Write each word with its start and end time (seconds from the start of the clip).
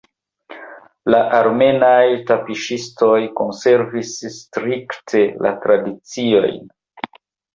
La 1.15 1.19
armenaj 1.39 2.05
tapiŝistoj 2.31 3.19
konservis 3.41 4.15
strikte 4.37 5.23
la 5.47 5.51
tradiciojn. 5.67 6.59